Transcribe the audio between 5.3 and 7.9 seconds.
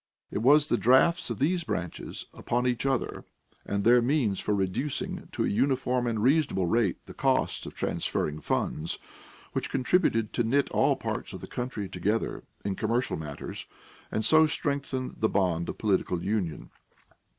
to a uniform and reasonable rate the cost of